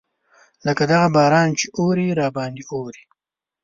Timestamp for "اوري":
1.79-2.09, 2.73-3.03